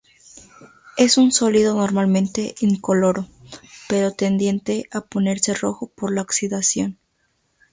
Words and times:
Es 0.97 1.19
un 1.19 1.31
sólido 1.31 1.75
normalmente 1.75 2.55
incoloro, 2.61 3.27
pero 3.87 4.09
tendiente 4.11 4.87
a 4.91 5.01
ponerse 5.01 5.53
rojo 5.53 5.89
por 5.95 6.11
la 6.11 6.23
oxidación. 6.23 6.97